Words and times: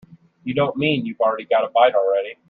You 0.43 0.55
don't 0.55 0.77
mean 0.77 1.05
you've 1.05 1.19
got 1.19 1.39
a 1.63 1.69
bite 1.75 1.93
already? 1.93 2.35